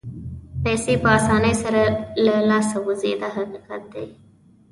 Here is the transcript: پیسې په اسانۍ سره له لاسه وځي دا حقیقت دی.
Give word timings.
پیسې 0.63 0.93
په 1.03 1.09
اسانۍ 1.17 1.53
سره 1.63 1.81
له 2.25 2.35
لاسه 2.49 2.77
وځي 2.85 3.11
دا 3.21 3.29
حقیقت 3.37 3.81
دی. 3.93 4.07